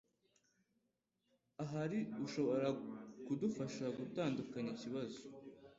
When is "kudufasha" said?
3.25-3.85